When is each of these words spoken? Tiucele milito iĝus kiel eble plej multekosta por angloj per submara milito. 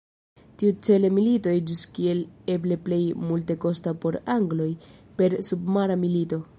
Tiucele 0.61 1.11
milito 1.17 1.53
iĝus 1.57 1.83
kiel 1.97 2.23
eble 2.55 2.79
plej 2.89 3.01
multekosta 3.27 3.95
por 4.07 4.19
angloj 4.41 4.71
per 5.21 5.41
submara 5.51 6.05
milito. 6.07 6.43